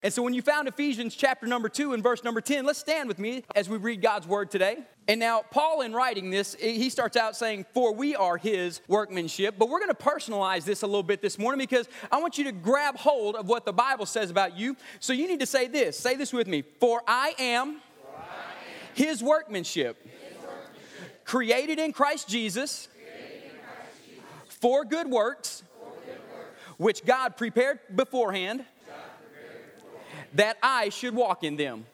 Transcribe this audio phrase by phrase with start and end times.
[0.00, 3.08] And so when you found Ephesians chapter number 2 and verse number 10, let's stand
[3.08, 4.78] with me as we read God's word today.
[5.08, 9.56] And now, Paul, in writing this, he starts out saying, For we are his workmanship.
[9.58, 12.44] But we're going to personalize this a little bit this morning because I want you
[12.44, 14.76] to grab hold of what the Bible says about you.
[15.00, 18.22] So you need to say this say this with me For I am, For I
[18.22, 25.64] am his, workmanship, his workmanship, created in Christ Jesus, in Christ Jesus for, good works,
[25.80, 28.64] for good works, which God prepared beforehand
[30.34, 31.86] that I should walk in them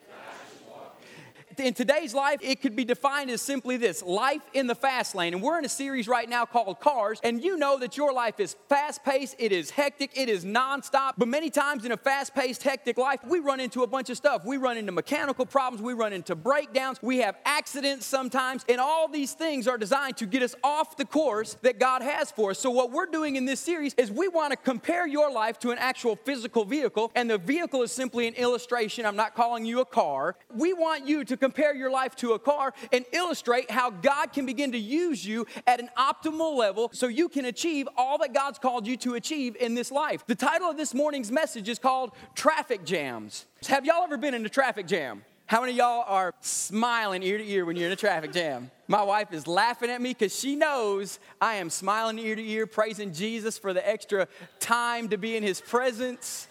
[1.61, 5.35] in today's life, it could be defined as simply this life in the fast lane.
[5.35, 8.40] And we're in a series right now called Cars, and you know that your life
[8.40, 11.14] is fast paced, it is hectic, it is nonstop.
[11.18, 14.17] But many times in a fast paced, hectic life, we run into a bunch of
[14.17, 14.44] stuff.
[14.44, 19.08] We run into mechanical problems, we run into breakdowns, we have accidents sometimes, and all
[19.08, 22.58] these things are designed to get us off the course that God has for us.
[22.58, 25.71] So, what we're doing in this series is we want to compare your life to
[25.71, 29.07] an actual physical vehicle, and the vehicle is simply an illustration.
[29.07, 30.36] I'm not calling you a car.
[30.55, 34.46] We want you to compare your life to a car and illustrate how God can
[34.46, 38.58] begin to use you at an optimal level so you can achieve all that God's
[38.58, 40.24] called you to achieve in this life.
[40.27, 43.44] The title of this morning's message is called Traffic Jams.
[43.69, 45.22] Have y'all ever been in a traffic jam?
[45.46, 48.70] How many y'all are smiling ear to ear when you're in a traffic jam?
[48.88, 52.66] My wife is laughing at me because she knows I am smiling ear to ear,
[52.66, 54.26] praising Jesus for the extra
[54.60, 56.48] time to be in his presence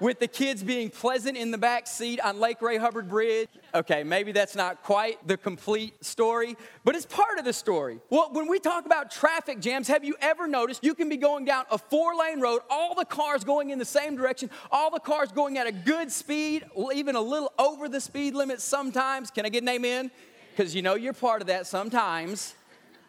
[0.00, 3.48] with the kids being pleasant in the back seat on Lake Ray Hubbard Bridge.
[3.74, 8.00] Okay, maybe that's not quite the complete story, but it's part of the story.
[8.10, 11.44] Well, when we talk about traffic jams, have you ever noticed you can be going
[11.44, 15.00] down a four lane road, all the cars going in the same direction, all the
[15.00, 19.30] cars going at a good speed, even a little over the speed limit sometimes?
[19.30, 20.10] Can I get an amen?
[20.56, 22.54] Because you know you're part of that sometimes,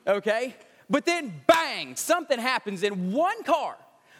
[0.05, 0.55] okay?
[0.89, 3.75] But then bang, something happens in one car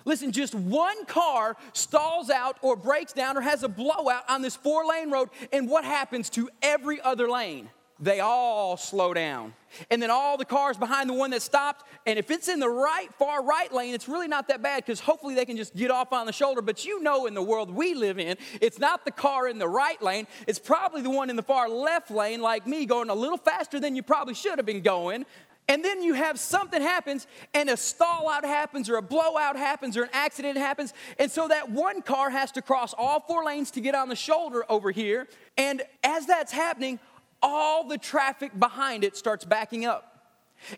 [0.10, 4.56] Listen, just one car stalls out or breaks down or has a blowout on this
[4.56, 7.70] four lane road, and what happens to every other lane?
[8.00, 9.54] They all slow down.
[9.92, 12.70] And then all the cars behind the one that stopped, and if it's in the
[12.70, 15.92] right, far right lane, it's really not that bad because hopefully they can just get
[15.92, 16.64] off on the shoulder.
[16.64, 19.68] But you know, in the world we live in, it's not the car in the
[19.68, 23.14] right lane, it's probably the one in the far left lane, like me, going a
[23.14, 25.28] little faster than you probably should have been going
[25.70, 29.96] and then you have something happens and a stall out happens or a blowout happens
[29.96, 30.94] or an accident happens.
[31.20, 34.16] And so that one car has to cross all four lanes to get on the
[34.16, 35.28] shoulder over here.
[35.58, 37.00] And as that's happening
[37.42, 40.06] all the traffic behind it starts backing up.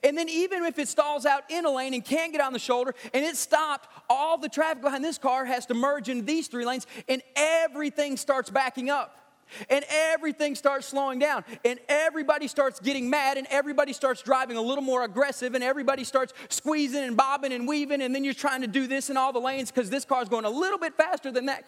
[0.04, 2.60] And then, even if it stalls out in a lane and can't get on the
[2.60, 6.48] shoulder and it stopped, all the traffic behind this car has to merge into these
[6.48, 9.21] three lanes and everything starts backing up
[9.70, 11.44] and everything starts slowing down.
[11.66, 16.04] And everybody starts getting mad and everybody starts driving a little more aggressive and everybody
[16.04, 19.34] starts squeezing and bobbing and weaving and then you're trying to do this in all
[19.34, 21.66] the lanes because this car's going a little bit faster than that.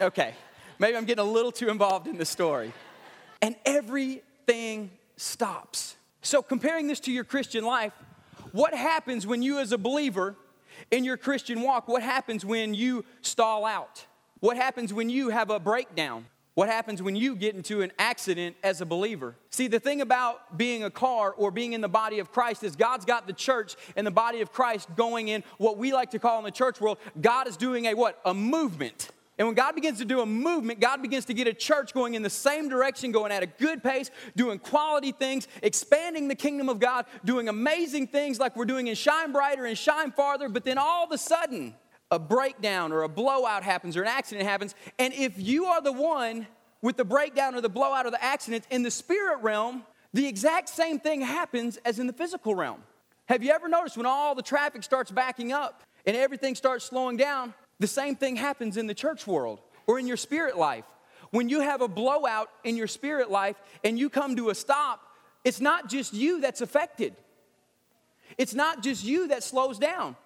[0.00, 0.34] Okay
[0.78, 2.72] maybe i'm getting a little too involved in the story.
[3.42, 5.96] And everything stops.
[6.22, 7.92] So comparing this to your christian life
[8.52, 10.36] what happens when you as a believer
[10.90, 14.06] in your christian walk what happens when you stall out?
[14.40, 18.54] What happens when you have a breakdown what happens when you get into an accident
[18.62, 19.34] as a believer?
[19.50, 22.76] See, the thing about being a car or being in the body of Christ is
[22.76, 26.18] God's got the church and the body of Christ going in what we like to
[26.20, 28.20] call in the church world, God is doing a what?
[28.24, 29.10] A movement.
[29.36, 32.14] And when God begins to do a movement, God begins to get a church going
[32.14, 36.68] in the same direction, going at a good pace, doing quality things, expanding the kingdom
[36.68, 40.48] of God, doing amazing things like we're doing in Shine Brighter and Shine Farther.
[40.48, 41.74] But then all of a sudden,
[42.14, 45.92] a breakdown or a blowout happens or an accident happens, and if you are the
[45.92, 46.46] one
[46.80, 49.82] with the breakdown or the blowout or the accident in the spirit realm,
[50.12, 52.82] the exact same thing happens as in the physical realm.
[53.26, 57.16] Have you ever noticed when all the traffic starts backing up and everything starts slowing
[57.16, 60.84] down, the same thing happens in the church world or in your spirit life?
[61.30, 65.00] When you have a blowout in your spirit life and you come to a stop,
[65.42, 67.16] it's not just you that's affected.
[68.38, 70.16] It's not just you that slows down.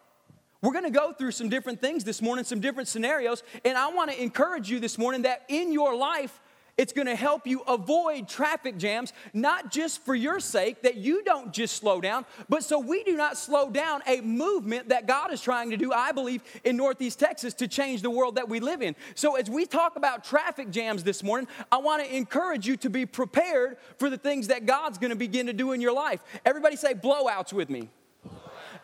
[0.60, 3.88] We're going to go through some different things this morning, some different scenarios, and I
[3.90, 6.40] want to encourage you this morning that in your life,
[6.76, 11.24] it's going to help you avoid traffic jams, not just for your sake, that you
[11.24, 15.32] don't just slow down, but so we do not slow down a movement that God
[15.32, 18.60] is trying to do, I believe, in Northeast Texas to change the world that we
[18.60, 18.94] live in.
[19.16, 22.90] So, as we talk about traffic jams this morning, I want to encourage you to
[22.90, 26.22] be prepared for the things that God's going to begin to do in your life.
[26.44, 27.90] Everybody say blowouts with me.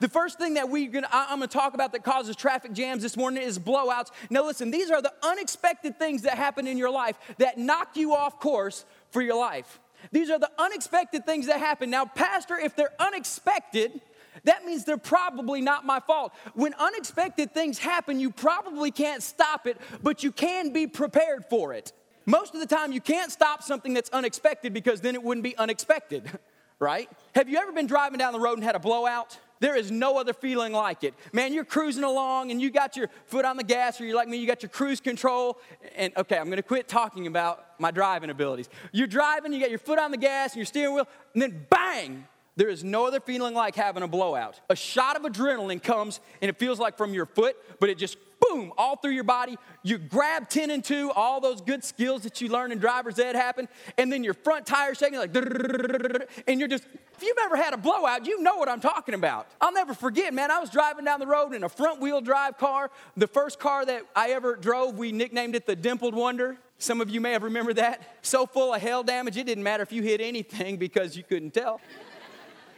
[0.05, 3.17] The first thing that we gonna, I'm gonna talk about that causes traffic jams this
[3.17, 4.11] morning is blowouts.
[4.29, 8.15] Now, listen, these are the unexpected things that happen in your life that knock you
[8.15, 9.81] off course for your life.
[10.13, 11.89] These are the unexpected things that happen.
[11.89, 13.99] Now, Pastor, if they're unexpected,
[14.43, 16.35] that means they're probably not my fault.
[16.53, 21.73] When unexpected things happen, you probably can't stop it, but you can be prepared for
[21.73, 21.95] it.
[22.27, 25.57] Most of the time, you can't stop something that's unexpected because then it wouldn't be
[25.57, 26.31] unexpected,
[26.79, 27.09] right?
[27.35, 29.39] Have you ever been driving down the road and had a blowout?
[29.65, 31.15] There is no other feeling like it.
[31.33, 34.29] Man, you're cruising along and you got your foot on the gas, or you're like
[34.29, 35.59] me, you got your cruise control.
[35.97, 38.69] And okay, I'm gonna quit talking about my driving abilities.
[38.93, 41.65] You're driving, you got your foot on the gas and your steering wheel, and then
[41.71, 44.61] bang, there is no other feeling like having a blowout.
[44.69, 48.19] A shot of adrenaline comes and it feels like from your foot, but it just
[48.49, 49.57] boom, all through your body.
[49.83, 53.37] You grab 10 and 2, all those good skills that you learn in driver's ed
[53.37, 53.69] happen,
[53.99, 55.35] and then your front tire shaking like,
[56.49, 56.85] and you're just,
[57.17, 59.47] if you've ever had a blowout, you know what I'm talking about.
[59.61, 62.59] I'll never forget, man, I was driving down the road in a front wheel drive
[62.59, 62.91] car.
[63.17, 66.59] The first car that I ever drove, we nicknamed it the Dimpled Wonder.
[66.79, 68.03] Some of you may have remembered that.
[68.23, 71.55] So full of hail damage, it didn't matter if you hit anything because you couldn't
[71.55, 71.81] tell.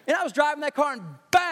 [0.07, 1.03] And I was driving that car and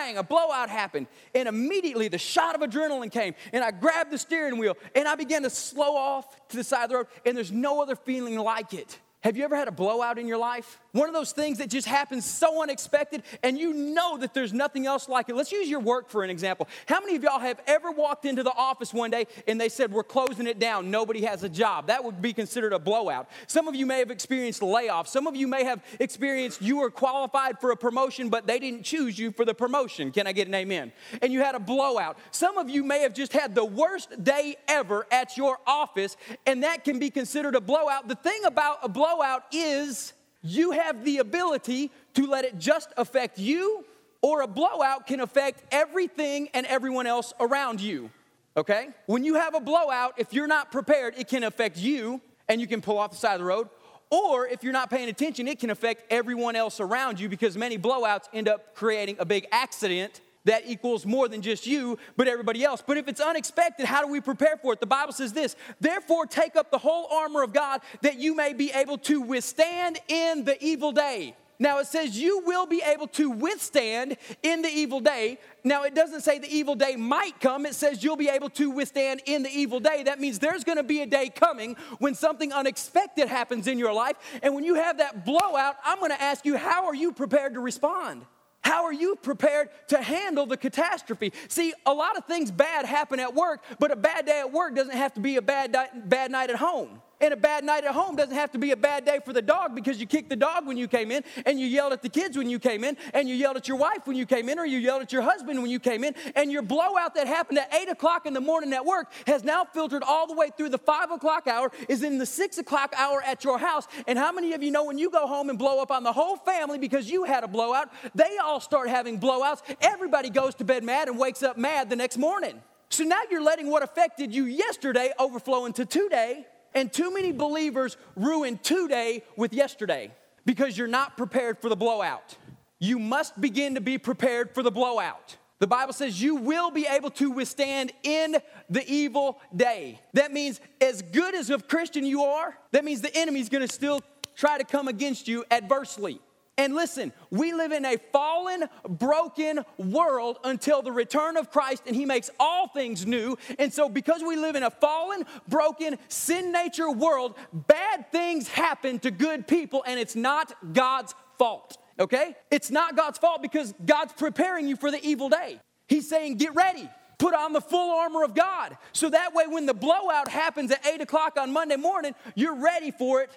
[0.05, 1.07] bang, a blowout happened.
[1.35, 3.35] And immediately the shot of adrenaline came.
[3.53, 6.85] And I grabbed the steering wheel and I began to slow off to the side
[6.85, 7.07] of the road.
[7.25, 8.99] And there's no other feeling like it.
[9.25, 10.79] Have you ever had a blowout in your life?
[10.93, 14.85] One of those things that just happens so unexpected and you know that there's nothing
[14.85, 15.35] else like it.
[15.35, 16.69] Let's use your work for an example.
[16.87, 19.91] How many of y'all have ever walked into the office one day and they said,
[19.91, 21.87] We're closing it down, nobody has a job?
[21.87, 23.31] That would be considered a blowout.
[23.47, 25.07] Some of you may have experienced layoffs.
[25.07, 28.83] Some of you may have experienced you were qualified for a promotion, but they didn't
[28.83, 30.13] choose you for the promotion.
[30.13, 30.93] Can I get an amen?
[31.23, 32.19] And you had a blowout.
[32.31, 36.63] Some of you may have just had the worst day ever at your office, and
[36.63, 38.07] that can be considered a blowout.
[38.07, 40.13] The thing about a blowout, blowout is
[40.43, 43.85] you have the ability to let it just affect you,
[44.23, 48.11] or a blowout can affect everything and everyone else around you.
[48.57, 48.89] Okay?
[49.07, 52.67] When you have a blowout, if you're not prepared, it can affect you and you
[52.67, 53.69] can pull off the side of the road.
[54.11, 57.79] Or if you're not paying attention, it can affect everyone else around you because many
[57.79, 62.65] blowouts end up creating a big accident that equals more than just you, but everybody
[62.65, 62.83] else.
[62.87, 64.81] But if it's unexpected, how do we prepare for it?
[64.81, 68.53] The Bible says this Therefore, take up the whole armor of God that you may
[68.53, 71.37] be able to withstand in the evil day.
[71.59, 75.39] Now it says you will be able to withstand in the evil day.
[75.63, 78.71] Now it doesn't say the evil day might come, it says you'll be able to
[78.71, 80.03] withstand in the evil day.
[80.03, 84.17] That means there's gonna be a day coming when something unexpected happens in your life.
[84.43, 87.61] And when you have that blowout, I'm gonna ask you, how are you prepared to
[87.61, 88.27] respond?
[88.65, 91.33] How are you prepared to handle the catastrophe?
[91.49, 94.75] See, a lot of things bad happen at work, but a bad day at work
[94.75, 95.77] doesn't have to be a bad,
[96.07, 97.03] bad night at home.
[97.21, 99.43] And a bad night at home doesn't have to be a bad day for the
[99.43, 102.09] dog because you kicked the dog when you came in, and you yelled at the
[102.09, 104.59] kids when you came in, and you yelled at your wife when you came in,
[104.59, 107.59] or you yelled at your husband when you came in, and your blowout that happened
[107.59, 110.71] at 8 o'clock in the morning at work has now filtered all the way through
[110.71, 113.87] the 5 o'clock hour, is in the 6 o'clock hour at your house.
[114.07, 116.13] And how many of you know when you go home and blow up on the
[116.13, 119.63] whole family because you had a blowout, they all start having blowouts?
[119.81, 122.61] Everybody goes to bed mad and wakes up mad the next morning.
[122.91, 127.97] So now you're letting what affected you yesterday overflow into today and too many believers
[128.17, 130.13] ruin today with yesterday
[130.45, 132.37] because you're not prepared for the blowout.
[132.79, 135.37] You must begin to be prepared for the blowout.
[135.61, 138.37] The Bible says you will be able to withstand in
[138.69, 140.01] the evil day.
[140.13, 144.03] That means, as good as a Christian you are, that means the enemy's gonna still
[144.35, 146.21] try to come against you adversely.
[146.57, 151.97] And listen, we live in a fallen, broken world until the return of Christ, and
[151.97, 153.37] He makes all things new.
[153.59, 159.01] And so, because we live in a fallen, broken, sin nature world, bad things happen
[159.01, 162.37] to good people, and it's not God's fault, okay?
[162.53, 165.59] It's not God's fault because God's preparing you for the evil day.
[165.89, 166.89] He's saying, Get ready.
[167.19, 168.77] Put on the full armor of God.
[168.93, 172.91] So that way, when the blowout happens at 8 o'clock on Monday morning, you're ready
[172.91, 173.31] for it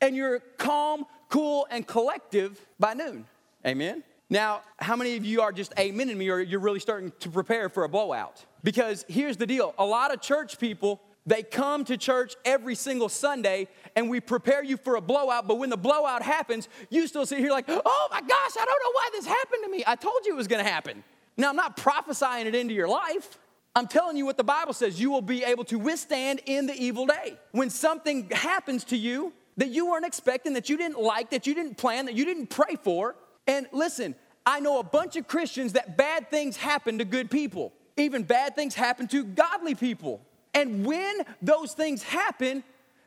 [0.00, 3.26] and you're calm, cool, and collective by noon.
[3.66, 4.02] Amen?
[4.28, 7.68] Now, how many of you are just amening me or you're really starting to prepare
[7.68, 8.44] for a blowout?
[8.64, 13.08] Because here's the deal a lot of church people, they come to church every single
[13.08, 17.26] Sunday and we prepare you for a blowout, but when the blowout happens, you still
[17.26, 19.84] sit here like, oh my gosh, I don't know why this happened to me.
[19.86, 21.04] I told you it was gonna happen.
[21.36, 23.38] Now, I'm not prophesying it into your life.
[23.74, 24.98] I'm telling you what the Bible says.
[24.98, 27.36] You will be able to withstand in the evil day.
[27.52, 31.54] When something happens to you, that you weren't expecting, that you didn't like, that you
[31.54, 33.16] didn't plan, that you didn't pray for.
[33.46, 37.72] And listen, I know a bunch of Christians that bad things happen to good people.
[37.96, 40.20] Even bad things happen to godly people.
[40.52, 42.62] And when those things happen,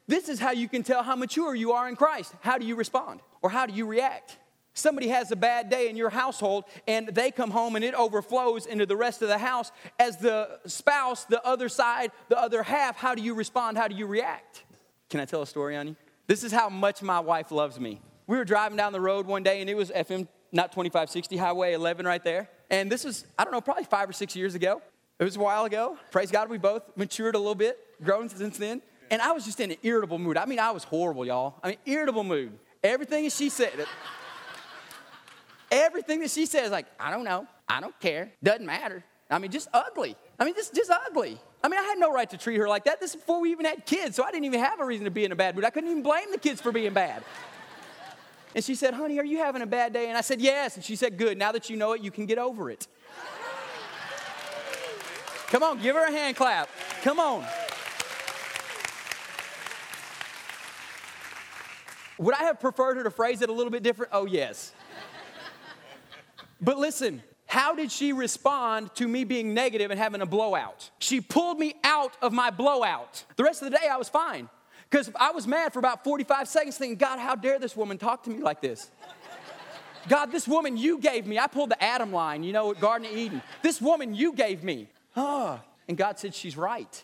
[0.08, 2.34] this is how you can tell how mature you are in Christ.
[2.41, 3.22] How do you respond?
[3.41, 4.38] Or how do you react?
[4.74, 8.65] Somebody has a bad day in your household and they come home and it overflows
[8.65, 9.72] into the rest of the house.
[10.00, 13.77] As the spouse, the other side, the other half, how do you respond?
[13.77, 14.63] How do you react?
[15.10, 15.96] Can I tell a story on you?
[16.29, 18.00] This is how much my wife loves me.
[18.27, 21.74] We were driving down the road one day, and it was FM, not 2560, Highway
[21.74, 22.48] 11 right there.
[22.69, 24.79] And this was, I don't know, probably five or six years ago.
[25.17, 25.98] It was a while ago.
[26.12, 28.83] Praise God, we both matured a little bit, grown since then.
[29.09, 30.38] And I was just in an irritable mood.
[30.38, 31.55] I mean, I was horrible, y'all.
[31.63, 32.51] I mean, irritable mood.
[32.83, 33.88] Everything that she said,
[35.71, 39.03] everything that she said is like, I don't know, I don't care, doesn't matter.
[39.31, 40.15] I mean, just ugly.
[40.38, 41.39] I mean, just, just ugly.
[41.62, 43.01] I mean, I had no right to treat her like that.
[43.01, 45.12] This is before we even had kids, so I didn't even have a reason to
[45.12, 45.66] be in a bad mood.
[45.66, 47.24] I couldn't even blame the kids for being bad.
[48.56, 50.08] And she said, Honey, are you having a bad day?
[50.08, 50.75] And I said, Yes.
[50.75, 51.38] And she said, Good.
[51.38, 52.88] Now that you know it, you can get over it.
[55.48, 56.70] Come on, give her a hand clap.
[57.01, 57.44] Come on.
[62.20, 64.12] Would I have preferred her to phrase it a little bit different?
[64.13, 64.74] Oh, yes.
[66.62, 70.91] But listen, how did she respond to me being negative and having a blowout?
[71.00, 73.24] She pulled me out of my blowout.
[73.38, 74.48] The rest of the day, I was fine.
[74.88, 78.22] Because I was mad for about 45 seconds thinking, God, how dare this woman talk
[78.25, 78.91] to me like this?
[80.08, 83.08] God, this woman you gave me, I pulled the Adam line, you know, at Garden
[83.08, 83.41] of Eden.
[83.63, 84.88] This woman you gave me.
[85.18, 85.60] Oh.
[85.88, 87.03] And God said, She's right.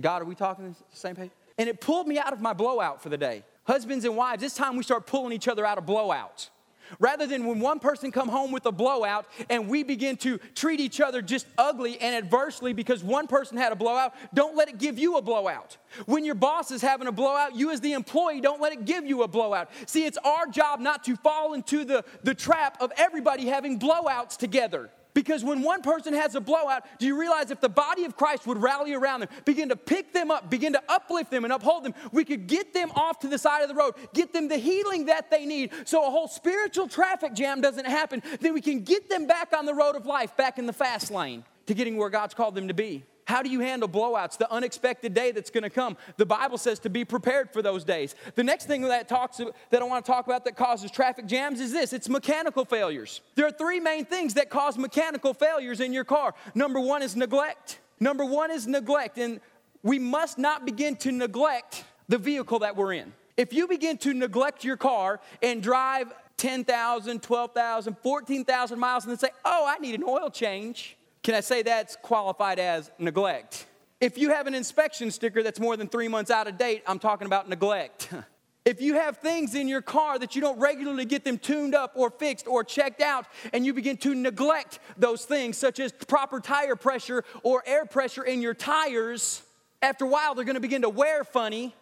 [0.00, 1.32] God, are we talking the same page?
[1.58, 3.42] And it pulled me out of my blowout for the day.
[3.64, 6.50] Husbands and wives, this time we start pulling each other out of blowouts.
[6.98, 10.80] Rather than when one person come home with a blowout and we begin to treat
[10.80, 14.78] each other just ugly and adversely because one person had a blowout, don't let it
[14.78, 15.76] give you a blowout.
[16.06, 19.04] When your boss is having a blowout, you as the employee, don't let it give
[19.06, 19.70] you a blowout.
[19.86, 24.36] See, it's our job not to fall into the, the trap of everybody having blowouts
[24.36, 24.90] together.
[25.20, 28.46] Because when one person has a blowout, do you realize if the body of Christ
[28.46, 31.84] would rally around them, begin to pick them up, begin to uplift them and uphold
[31.84, 34.56] them, we could get them off to the side of the road, get them the
[34.56, 38.22] healing that they need so a whole spiritual traffic jam doesn't happen.
[38.40, 41.10] Then we can get them back on the road of life, back in the fast
[41.10, 43.04] lane to getting where God's called them to be.
[43.30, 45.96] How do you handle blowouts, the unexpected day that's going to come?
[46.16, 48.16] The Bible says to be prepared for those days.
[48.34, 51.60] The next thing that talks that I want to talk about that causes traffic jams
[51.60, 53.20] is this, it's mechanical failures.
[53.36, 56.34] There are three main things that cause mechanical failures in your car.
[56.56, 57.78] Number 1 is neglect.
[58.00, 59.38] Number 1 is neglect and
[59.84, 63.12] we must not begin to neglect the vehicle that we're in.
[63.36, 69.18] If you begin to neglect your car and drive 10,000, 12,000, 14,000 miles and then
[69.18, 73.66] say, "Oh, I need an oil change." Can I say that's qualified as neglect?
[74.00, 76.98] If you have an inspection sticker that's more than three months out of date, I'm
[76.98, 78.12] talking about neglect.
[78.62, 81.92] If you have things in your car that you don't regularly get them tuned up
[81.94, 83.24] or fixed or checked out,
[83.54, 88.22] and you begin to neglect those things, such as proper tire pressure or air pressure
[88.22, 89.42] in your tires,
[89.80, 91.74] after a while they're gonna begin to wear funny.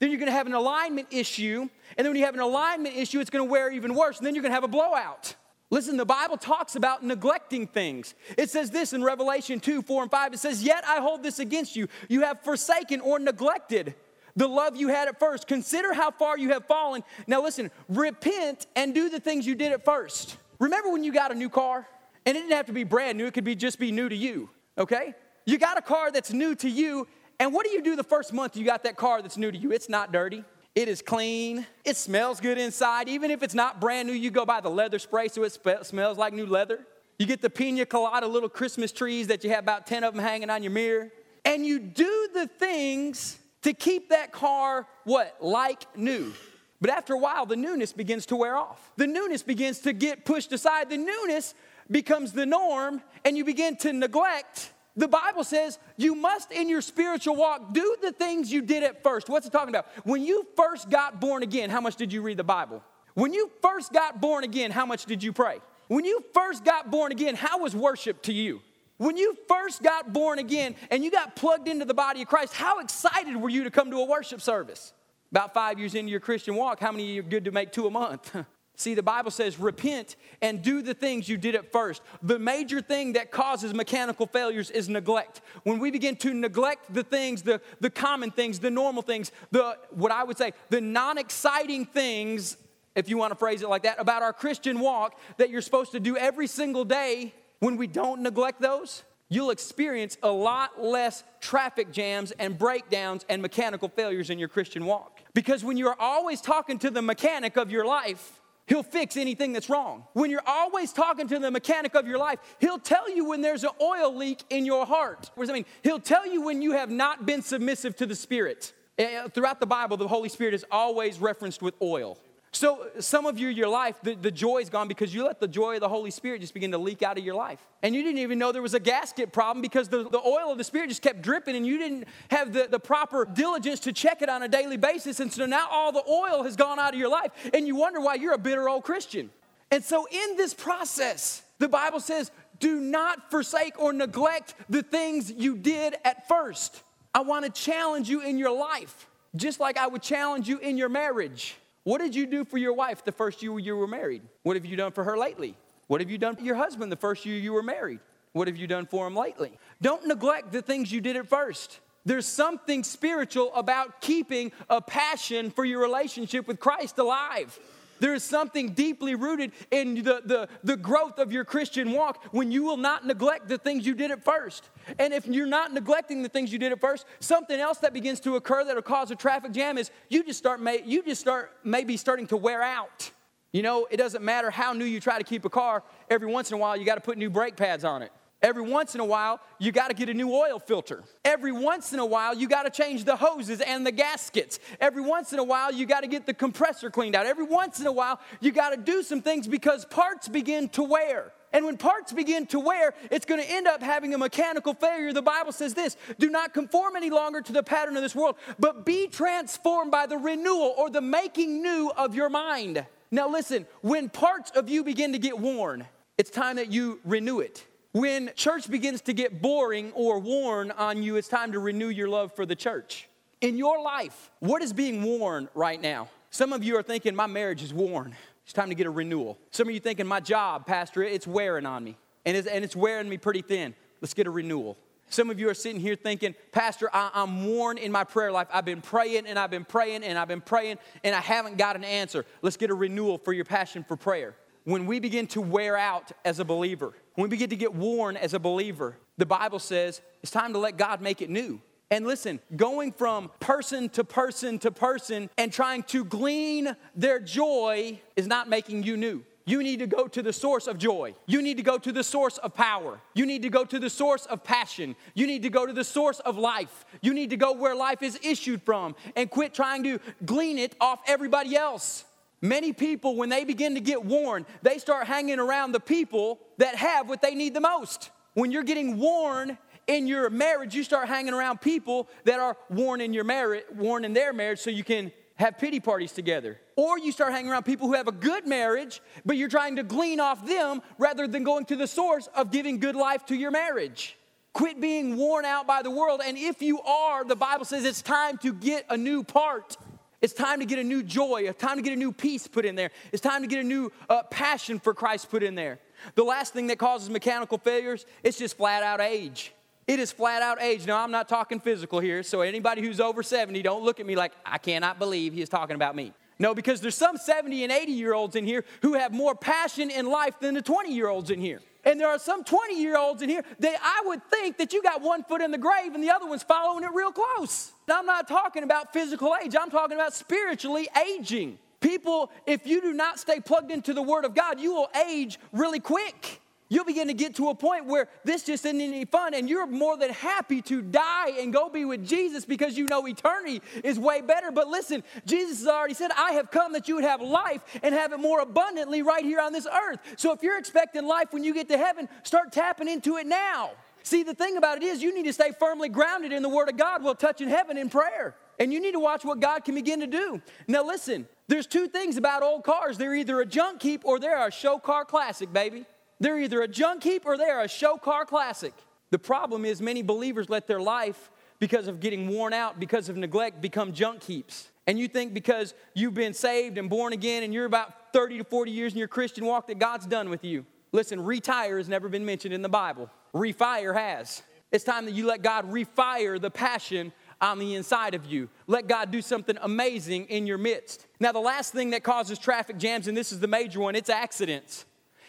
[0.00, 3.20] Then you're gonna have an alignment issue, and then when you have an alignment issue,
[3.20, 5.36] it's gonna wear even worse, and then you're gonna have a blowout.
[5.74, 8.14] Listen, the Bible talks about neglecting things.
[8.38, 10.34] It says this in Revelation 2 4 and 5.
[10.34, 11.88] It says, Yet I hold this against you.
[12.08, 13.96] You have forsaken or neglected
[14.36, 15.48] the love you had at first.
[15.48, 17.02] Consider how far you have fallen.
[17.26, 20.36] Now, listen, repent and do the things you did at first.
[20.60, 21.88] Remember when you got a new car?
[22.24, 24.16] And it didn't have to be brand new, it could be just be new to
[24.16, 25.12] you, okay?
[25.44, 27.08] You got a car that's new to you,
[27.40, 29.58] and what do you do the first month you got that car that's new to
[29.58, 29.72] you?
[29.72, 30.44] It's not dirty.
[30.74, 31.66] It is clean.
[31.84, 33.08] It smells good inside.
[33.08, 35.84] Even if it's not brand new, you go buy the leather spray so it sp-
[35.84, 36.84] smells like new leather.
[37.18, 40.22] You get the pina colada little Christmas trees that you have about 10 of them
[40.22, 41.10] hanging on your mirror.
[41.44, 45.36] And you do the things to keep that car what?
[45.40, 46.32] Like new.
[46.80, 48.90] But after a while, the newness begins to wear off.
[48.96, 50.90] The newness begins to get pushed aside.
[50.90, 51.54] The newness
[51.90, 56.80] becomes the norm, and you begin to neglect the Bible says you must, in your
[56.80, 59.28] spiritual walk, do the things you did at first.
[59.28, 59.86] What's it talking about?
[60.04, 62.82] When you first got born again, how much did you read the Bible?
[63.14, 65.60] When you first got born again, how much did you pray?
[65.88, 68.60] When you first got born again, how was worship to you?
[68.96, 72.54] When you first got born again and you got plugged into the body of Christ,
[72.54, 74.92] how excited were you to come to a worship service?
[75.32, 77.72] About five years into your Christian walk, how many of you are good to make
[77.72, 78.34] two a month?
[78.76, 82.02] See, the Bible says repent and do the things you did at first.
[82.22, 85.42] The major thing that causes mechanical failures is neglect.
[85.62, 89.78] When we begin to neglect the things, the, the common things, the normal things, the
[89.90, 92.56] what I would say, the non-exciting things,
[92.96, 95.92] if you want to phrase it like that, about our Christian walk that you're supposed
[95.92, 101.22] to do every single day, when we don't neglect those, you'll experience a lot less
[101.40, 105.20] traffic jams and breakdowns and mechanical failures in your Christian walk.
[105.32, 109.68] Because when you're always talking to the mechanic of your life, He'll fix anything that's
[109.68, 110.04] wrong.
[110.14, 113.62] When you're always talking to the mechanic of your life, he'll tell you when there's
[113.62, 115.30] an oil leak in your heart.
[115.34, 115.66] What does that mean?
[115.82, 118.72] He'll tell you when you have not been submissive to the Spirit.
[118.96, 122.18] Eh, throughout the Bible, the Holy Spirit is always referenced with oil.
[122.54, 125.48] So, some of you, your life, the, the joy is gone because you let the
[125.48, 127.58] joy of the Holy Spirit just begin to leak out of your life.
[127.82, 130.58] And you didn't even know there was a gasket problem because the, the oil of
[130.58, 134.22] the Spirit just kept dripping and you didn't have the, the proper diligence to check
[134.22, 135.18] it on a daily basis.
[135.18, 138.00] And so now all the oil has gone out of your life and you wonder
[138.00, 139.30] why you're a bitter old Christian.
[139.72, 142.30] And so, in this process, the Bible says,
[142.60, 146.84] do not forsake or neglect the things you did at first.
[147.12, 150.78] I want to challenge you in your life, just like I would challenge you in
[150.78, 151.56] your marriage.
[151.84, 154.22] What did you do for your wife the first year you were married?
[154.42, 155.54] What have you done for her lately?
[155.86, 158.00] What have you done for your husband the first year you were married?
[158.32, 159.52] What have you done for him lately?
[159.80, 161.80] Don't neglect the things you did at first.
[162.06, 167.58] There's something spiritual about keeping a passion for your relationship with Christ alive.
[168.04, 172.52] There is something deeply rooted in the, the, the growth of your Christian walk when
[172.52, 174.68] you will not neglect the things you did at first.
[174.98, 178.20] And if you're not neglecting the things you did at first, something else that begins
[178.20, 181.52] to occur that'll cause a traffic jam is you just start may, you just start
[181.64, 183.10] maybe starting to wear out.
[183.52, 186.50] You know, it doesn't matter how new you try to keep a car, every once
[186.50, 188.12] in a while you got to put new brake pads on it.
[188.44, 191.02] Every once in a while, you got to get a new oil filter.
[191.24, 194.58] Every once in a while, you got to change the hoses and the gaskets.
[194.82, 197.24] Every once in a while, you got to get the compressor cleaned out.
[197.24, 200.82] Every once in a while, you got to do some things because parts begin to
[200.82, 201.32] wear.
[201.54, 205.14] And when parts begin to wear, it's going to end up having a mechanical failure.
[205.14, 208.36] The Bible says this do not conform any longer to the pattern of this world,
[208.58, 212.84] but be transformed by the renewal or the making new of your mind.
[213.10, 215.86] Now, listen, when parts of you begin to get worn,
[216.18, 217.64] it's time that you renew it.
[217.94, 222.08] When church begins to get boring or worn on you, it's time to renew your
[222.08, 223.08] love for the church.
[223.40, 226.08] In your life, what is being worn right now?
[226.30, 228.16] Some of you are thinking, my marriage is worn.
[228.42, 229.38] It's time to get a renewal.
[229.52, 231.96] Some of you thinking, my job, Pastor, it's wearing on me.
[232.24, 233.76] And it's, and it's wearing me pretty thin.
[234.00, 234.76] Let's get a renewal.
[235.08, 238.48] Some of you are sitting here thinking, Pastor, I, am worn in my prayer life.
[238.52, 241.76] I've been praying and I've been praying and I've been praying and I haven't got
[241.76, 242.26] an answer.
[242.42, 244.34] Let's get a renewal for your passion for prayer.
[244.64, 248.16] When we begin to wear out as a believer, when we begin to get worn
[248.16, 251.60] as a believer, the Bible says it's time to let God make it new.
[251.90, 258.00] And listen, going from person to person to person and trying to glean their joy
[258.16, 259.22] is not making you new.
[259.46, 261.14] You need to go to the source of joy.
[261.26, 262.98] You need to go to the source of power.
[263.12, 264.96] You need to go to the source of passion.
[265.12, 266.86] You need to go to the source of life.
[267.02, 270.74] You need to go where life is issued from and quit trying to glean it
[270.80, 272.06] off everybody else.
[272.44, 276.74] Many people, when they begin to get worn, they start hanging around the people that
[276.74, 278.10] have what they need the most.
[278.34, 283.00] When you're getting worn in your marriage, you start hanging around people that are worn
[283.00, 286.60] in your marriage, worn in their marriage, so you can have pity parties together.
[286.76, 289.82] Or you start hanging around people who have a good marriage, but you're trying to
[289.82, 293.52] glean off them rather than going to the source of giving good life to your
[293.52, 294.18] marriage.
[294.52, 296.20] Quit being worn out by the world.
[296.22, 299.78] And if you are, the Bible says it's time to get a new part.
[300.20, 302.64] It's time to get a new joy, it's time to get a new peace put
[302.64, 302.90] in there.
[303.12, 305.78] It's time to get a new uh, passion for Christ put in there.
[306.14, 309.52] The last thing that causes mechanical failures, it's just flat out age.
[309.86, 310.86] It is flat out age.
[310.86, 314.16] Now, I'm not talking physical here, so anybody who's over 70, don't look at me
[314.16, 316.12] like, I cannot believe he's talking about me.
[316.38, 319.90] No, because there's some 70 and 80 year olds in here who have more passion
[319.90, 321.60] in life than the 20 year olds in here.
[321.84, 324.82] And there are some 20 year olds in here that I would think that you
[324.82, 327.72] got one foot in the grave and the other one's following it real close.
[327.88, 331.58] I'm not talking about physical age, I'm talking about spiritually aging.
[331.80, 335.38] People, if you do not stay plugged into the Word of God, you will age
[335.52, 336.40] really quick
[336.74, 339.66] you'll begin to get to a point where this just isn't any fun and you're
[339.66, 343.98] more than happy to die and go be with Jesus because you know eternity is
[343.98, 344.50] way better.
[344.50, 347.94] But listen, Jesus has already said, I have come that you would have life and
[347.94, 350.00] have it more abundantly right here on this earth.
[350.16, 353.72] So if you're expecting life when you get to heaven, start tapping into it now.
[354.02, 356.68] See, the thing about it is, you need to stay firmly grounded in the Word
[356.68, 358.34] of God while touching heaven in prayer.
[358.58, 360.42] And you need to watch what God can begin to do.
[360.68, 364.46] Now, listen, there's two things about old cars they're either a junk heap or they're
[364.46, 365.86] a show car classic, baby.
[366.20, 368.74] They're either a junk heap or they're a show car classic.
[369.10, 373.16] The problem is, many believers let their life, because of getting worn out, because of
[373.16, 374.68] neglect, become junk heaps.
[374.86, 378.44] And you think because you've been saved and born again and you're about 30 to
[378.44, 380.66] 40 years in your Christian walk that God's done with you.
[380.92, 384.42] Listen, retire has never been mentioned in the Bible, refire has.
[384.70, 388.48] It's time that you let God refire the passion on the inside of you.
[388.66, 391.06] Let God do something amazing in your midst.
[391.20, 394.10] Now, the last thing that causes traffic jams, and this is the major one, it's
[394.10, 394.84] accidents.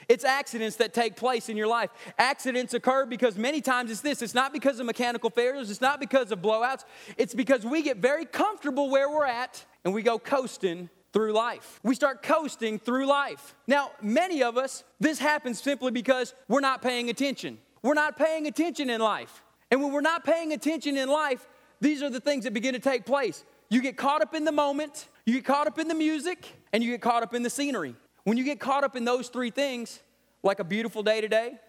[0.08, 1.90] It's accidents that take place in your life.
[2.18, 6.00] Accidents occur because many times it's this it's not because of mechanical failures, it's not
[6.00, 6.86] because of blowouts,
[7.18, 11.80] it's because we get very comfortable where we're at and we go coasting through life.
[11.82, 13.56] We start coasting through life.
[13.68, 17.58] Now, many of us, this happens simply because we're not paying attention.
[17.82, 19.44] We're not paying attention in life.
[19.72, 21.48] And when we're not paying attention in life,
[21.80, 23.46] these are the things that begin to take place.
[23.70, 26.84] You get caught up in the moment, you get caught up in the music, and
[26.84, 27.96] you get caught up in the scenery.
[28.26, 30.00] When you get caught up in those three things,
[30.42, 31.60] like a beautiful day today,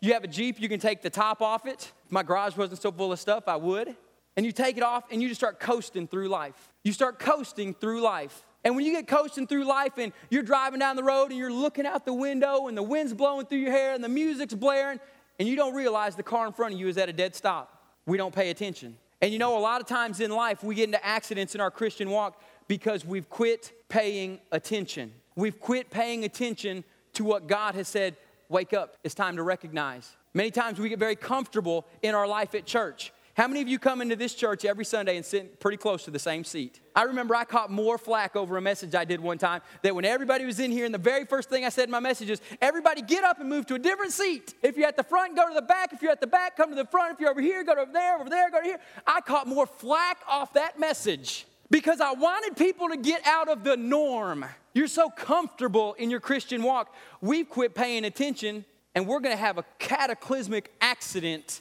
[0.00, 1.92] you have a Jeep, you can take the top off it.
[2.06, 3.94] If my garage wasn't so full of stuff, I would.
[4.34, 6.72] And you take it off and you just start coasting through life.
[6.84, 8.44] You start coasting through life.
[8.64, 11.52] And when you get coasting through life and you're driving down the road and you're
[11.52, 14.98] looking out the window and the wind's blowing through your hair and the music's blaring,
[15.38, 17.82] and you don't realize the car in front of you is at a dead stop.
[18.06, 18.96] We don't pay attention.
[19.20, 21.70] And you know, a lot of times in life, we get into accidents in our
[21.70, 25.12] Christian walk because we've quit paying attention.
[25.36, 26.82] We've quit paying attention
[27.14, 28.16] to what God has said
[28.48, 30.16] wake up, it's time to recognize.
[30.32, 33.12] Many times we get very comfortable in our life at church.
[33.36, 36.10] How many of you come into this church every Sunday and sit pretty close to
[36.10, 36.80] the same seat?
[36.94, 40.06] I remember I caught more flack over a message I did one time that when
[40.06, 42.40] everybody was in here, and the very first thing I said in my message is,
[42.62, 44.54] everybody get up and move to a different seat.
[44.62, 45.92] If you're at the front, go to the back.
[45.92, 47.12] If you're at the back, come to the front.
[47.12, 48.80] If you're over here, go to over there, over there, go to here.
[49.06, 53.64] I caught more flack off that message because I wanted people to get out of
[53.64, 54.44] the norm.
[54.74, 56.94] You're so comfortable in your Christian walk.
[57.20, 61.60] We've quit paying attention, and we're going to have a cataclysmic accident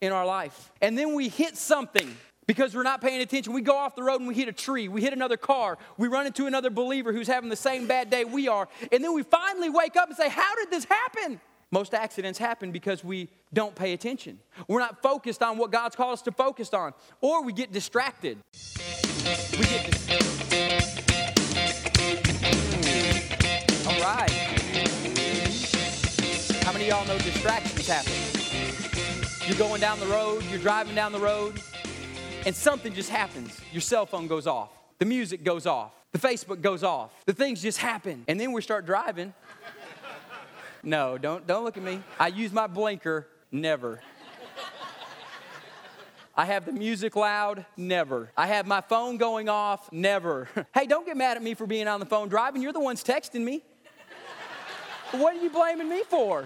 [0.00, 0.70] in our life.
[0.80, 3.52] And then we hit something because we're not paying attention.
[3.52, 6.08] We go off the road and we hit a tree, we hit another car, we
[6.08, 8.68] run into another believer who's having the same bad day we are.
[8.90, 11.40] And then we finally wake up and say, How did this happen?
[11.70, 14.38] Most accidents happen because we don't pay attention.
[14.68, 18.38] We're not focused on what God's called us to focus on, or we get distracted.
[19.24, 20.08] We get dis-
[23.86, 24.30] All right.
[26.64, 28.12] How many y'all know distractions happen?
[29.46, 31.60] You're going down the road, you're driving down the road,
[32.46, 33.60] and something just happens.
[33.70, 37.62] Your cell phone goes off, the music goes off, the Facebook goes off, the things
[37.62, 39.32] just happen, and then we start driving.
[40.82, 42.02] No, don't, don't look at me.
[42.18, 44.00] I use my blinker, never.
[46.34, 48.30] I have the music loud, never.
[48.36, 50.48] I have my phone going off, never.
[50.74, 52.62] hey, don't get mad at me for being on the phone driving.
[52.62, 53.62] You're the ones texting me.
[55.12, 56.44] what are you blaming me for?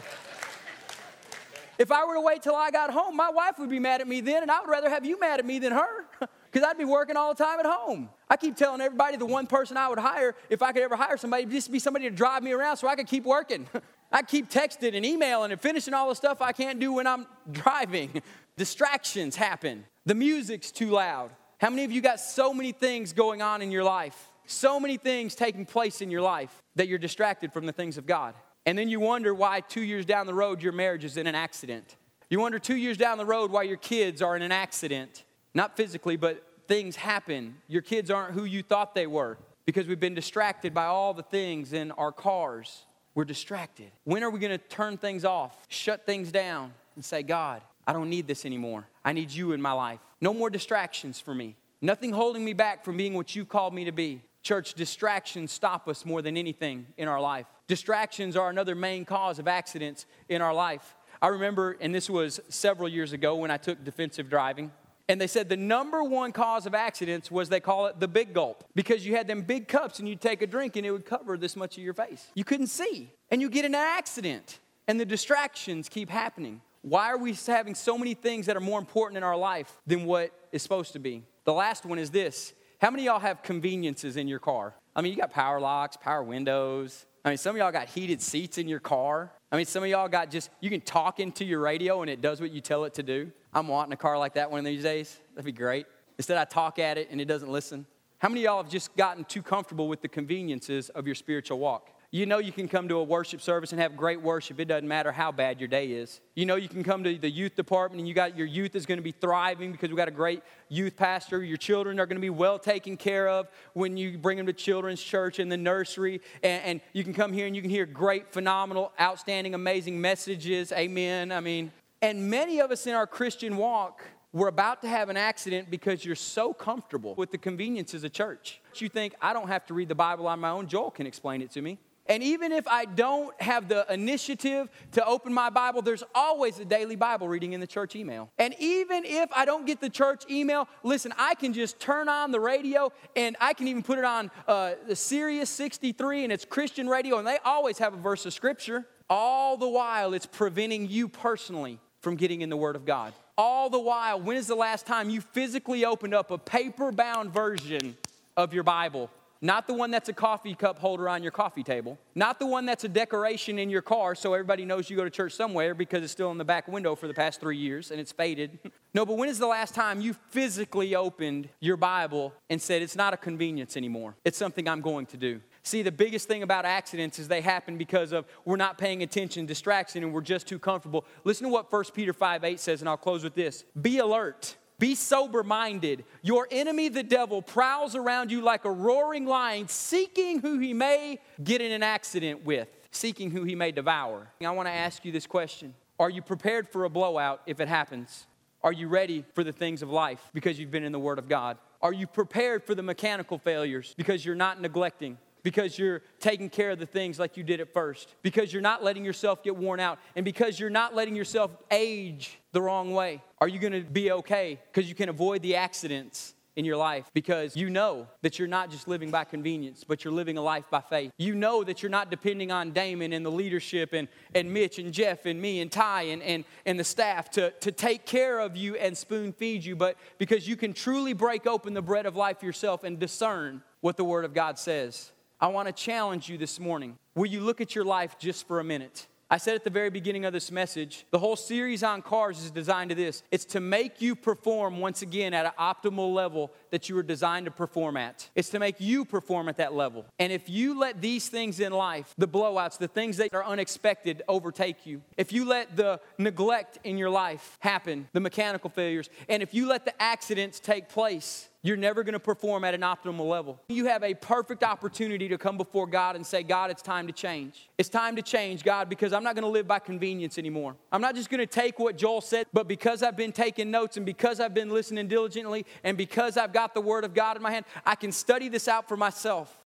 [1.78, 4.08] If I were to wait till I got home, my wife would be mad at
[4.08, 6.06] me then, and I would rather have you mad at me than her
[6.50, 8.08] because I'd be working all the time at home.
[8.28, 11.16] I keep telling everybody the one person I would hire, if I could ever hire
[11.16, 13.68] somebody, just be somebody to drive me around so I could keep working.
[14.12, 17.26] I keep texting and emailing and finishing all the stuff I can't do when I'm
[17.52, 18.22] driving.
[18.56, 19.84] Distractions happen.
[20.06, 21.30] The music's too loud.
[21.58, 24.30] How many of you got so many things going on in your life?
[24.46, 28.06] So many things taking place in your life that you're distracted from the things of
[28.06, 28.34] God.
[28.64, 31.34] And then you wonder why two years down the road your marriage is in an
[31.34, 31.96] accident.
[32.30, 35.24] You wonder two years down the road why your kids are in an accident.
[35.54, 37.56] Not physically, but things happen.
[37.68, 41.22] Your kids aren't who you thought they were because we've been distracted by all the
[41.22, 42.84] things in our cars.
[43.14, 43.90] We're distracted.
[44.04, 47.92] When are we going to turn things off, shut things down, and say, God, I
[47.92, 48.88] don't need this anymore.
[49.04, 50.00] I need you in my life.
[50.20, 51.56] No more distractions for me.
[51.80, 54.22] Nothing holding me back from being what you called me to be.
[54.42, 57.46] Church, distractions stop us more than anything in our life.
[57.66, 60.94] Distractions are another main cause of accidents in our life.
[61.20, 64.70] I remember, and this was several years ago when I took defensive driving,
[65.08, 68.34] and they said the number one cause of accidents was they call it the big
[68.34, 71.06] gulp because you had them big cups and you'd take a drink and it would
[71.06, 72.28] cover this much of your face.
[72.34, 76.60] You couldn't see, and you get in an accident, and the distractions keep happening.
[76.88, 80.04] Why are we having so many things that are more important in our life than
[80.04, 81.24] what is supposed to be?
[81.42, 84.72] The last one is this how many y'all have conveniences in your car?
[84.94, 87.04] I mean, you got power locks, power windows.
[87.24, 89.32] I mean, some of y'all got heated seats in your car.
[89.50, 92.20] I mean, some of y'all got just, you can talk into your radio and it
[92.20, 93.32] does what you tell it to do.
[93.52, 95.18] I'm wanting a car like that one of these days.
[95.34, 95.86] That'd be great.
[96.18, 97.84] Instead, I talk at it and it doesn't listen.
[98.18, 101.90] How many y'all have just gotten too comfortable with the conveniences of your spiritual walk?
[102.16, 104.58] You know you can come to a worship service and have great worship.
[104.58, 106.22] It doesn't matter how bad your day is.
[106.34, 108.86] You know you can come to the youth department and you got your youth is
[108.86, 111.44] going to be thriving because we got a great youth pastor.
[111.44, 114.54] Your children are going to be well taken care of when you bring them to
[114.54, 116.22] children's church in the nursery.
[116.42, 120.72] And, and you can come here and you can hear great, phenomenal, outstanding, amazing messages.
[120.72, 121.30] Amen.
[121.30, 124.02] I mean, and many of us in our Christian walk
[124.32, 128.60] we're about to have an accident because you're so comfortable with the conveniences of church.
[128.74, 130.66] You think, I don't have to read the Bible on my own.
[130.66, 131.78] Joel can explain it to me.
[132.08, 136.64] And even if I don't have the initiative to open my Bible, there's always a
[136.64, 138.30] daily Bible reading in the church email.
[138.38, 142.30] And even if I don't get the church email, listen, I can just turn on
[142.30, 146.44] the radio and I can even put it on uh, the Sirius 63 and it's
[146.44, 148.86] Christian radio, and they always have a verse of scripture.
[149.08, 153.12] All the while, it's preventing you personally from getting in the Word of God.
[153.38, 157.32] All the while, when is the last time you physically opened up a paper bound
[157.32, 157.96] version
[158.36, 161.98] of your Bible not the one that's a coffee cup holder on your coffee table.
[162.14, 165.10] Not the one that's a decoration in your car so everybody knows you go to
[165.10, 168.00] church somewhere because it's still in the back window for the past three years and
[168.00, 168.58] it's faded.
[168.94, 172.96] no, but when is the last time you physically opened your Bible and said, It's
[172.96, 174.16] not a convenience anymore?
[174.24, 175.40] It's something I'm going to do.
[175.62, 179.46] See, the biggest thing about accidents is they happen because of we're not paying attention,
[179.46, 181.04] distraction, and we're just too comfortable.
[181.24, 184.56] Listen to what 1 Peter 5 8 says, and I'll close with this Be alert
[184.78, 186.04] be sober minded.
[186.22, 191.18] Your enemy, the devil, prowls around you like a roaring lion, seeking who he may
[191.42, 194.30] get in an accident with, seeking who he may devour.
[194.44, 197.68] I want to ask you this question Are you prepared for a blowout if it
[197.68, 198.26] happens?
[198.62, 201.28] Are you ready for the things of life because you've been in the Word of
[201.28, 201.58] God?
[201.82, 205.18] Are you prepared for the mechanical failures because you're not neglecting?
[205.46, 208.82] Because you're taking care of the things like you did at first, because you're not
[208.82, 213.22] letting yourself get worn out, and because you're not letting yourself age the wrong way.
[213.38, 214.58] Are you gonna be okay?
[214.72, 218.72] Because you can avoid the accidents in your life because you know that you're not
[218.72, 221.12] just living by convenience, but you're living a life by faith.
[221.16, 224.92] You know that you're not depending on Damon and the leadership and, and Mitch and
[224.92, 228.56] Jeff and me and Ty and, and, and the staff to, to take care of
[228.56, 232.16] you and spoon feed you, but because you can truly break open the bread of
[232.16, 235.12] life yourself and discern what the Word of God says.
[235.38, 236.96] I want to challenge you this morning.
[237.14, 239.06] Will you look at your life just for a minute?
[239.28, 242.50] I said at the very beginning of this message, the whole series on cars is
[242.50, 243.22] designed to this.
[243.30, 247.46] It's to make you perform once again at an optimal level that you were designed
[247.46, 248.30] to perform at.
[248.34, 250.06] It's to make you perform at that level.
[250.18, 254.22] And if you let these things in life, the blowouts, the things that are unexpected,
[254.28, 259.42] overtake you, if you let the neglect in your life happen, the mechanical failures, and
[259.42, 263.28] if you let the accidents take place, you're never going to perform at an optimal
[263.28, 263.60] level.
[263.68, 267.12] You have a perfect opportunity to come before God and say, God, it's time to
[267.12, 267.68] change.
[267.78, 270.76] It's time to change, God, because I'm not going to live by convenience anymore.
[270.92, 273.96] I'm not just going to take what Joel said, but because I've been taking notes
[273.96, 277.42] and because I've been listening diligently and because I've got the Word of God in
[277.42, 279.56] my hand, I can study this out for myself.